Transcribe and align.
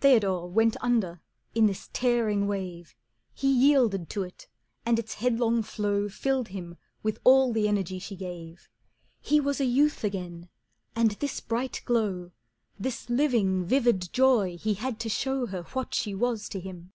Theodore 0.00 0.50
went 0.50 0.76
under 0.80 1.20
in 1.54 1.66
this 1.66 1.88
tearing 1.92 2.48
wave, 2.48 2.96
He 3.32 3.48
yielded 3.48 4.10
to 4.10 4.24
it, 4.24 4.48
and 4.84 4.98
its 4.98 5.14
headlong 5.14 5.62
flow 5.62 6.08
Filled 6.08 6.48
him 6.48 6.76
with 7.04 7.20
all 7.22 7.52
the 7.52 7.68
energy 7.68 8.00
she 8.00 8.16
gave. 8.16 8.68
He 9.20 9.38
was 9.38 9.60
a 9.60 9.64
youth 9.64 10.02
again, 10.02 10.48
and 10.96 11.12
this 11.12 11.38
bright 11.40 11.80
glow, 11.84 12.32
This 12.76 13.08
living, 13.08 13.64
vivid 13.66 14.12
joy 14.12 14.56
he 14.56 14.74
had 14.74 14.98
to 14.98 15.08
show 15.08 15.46
Her 15.46 15.62
what 15.62 15.94
she 15.94 16.12
was 16.12 16.48
to 16.48 16.58
him. 16.58 16.92